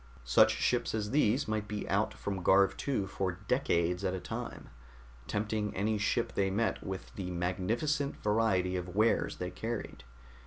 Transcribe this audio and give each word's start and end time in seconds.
Such 0.25 0.53
ships 0.55 0.95
as 0.95 1.11
these 1.11 1.47
might 1.47 1.67
be 1.67 1.87
out 1.87 2.11
from 2.15 2.41
Garv 2.43 2.75
II 2.87 3.05
for 3.05 3.33
decades 3.47 4.03
at 4.03 4.15
a 4.15 4.19
time, 4.19 4.69
tempting 5.27 5.75
any 5.75 5.99
ship 5.99 6.33
they 6.33 6.49
met 6.49 6.81
with 6.83 7.13
the 7.13 7.29
magnificent 7.29 8.15
variety 8.17 8.75
of 8.75 8.95
wares 8.95 9.35
they 9.37 9.51
carried. 9.51 10.03